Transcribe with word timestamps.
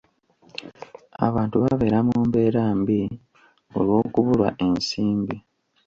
Abantu 1.27 1.55
babeera 1.63 1.99
mu 2.07 2.17
mbeera 2.27 2.63
mbi 2.79 3.01
olw'okubulwa 3.77 4.49
ensimbi. 4.65 5.35